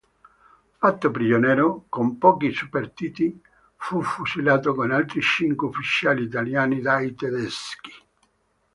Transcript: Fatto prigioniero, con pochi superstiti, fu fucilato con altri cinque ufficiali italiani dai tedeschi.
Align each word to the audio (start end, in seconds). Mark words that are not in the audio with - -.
Fatto 0.79 1.11
prigioniero, 1.11 1.85
con 1.87 2.17
pochi 2.17 2.51
superstiti, 2.51 3.39
fu 3.75 4.01
fucilato 4.01 4.73
con 4.73 4.89
altri 4.89 5.21
cinque 5.21 5.67
ufficiali 5.67 6.23
italiani 6.23 6.81
dai 6.81 7.13
tedeschi. 7.13 7.91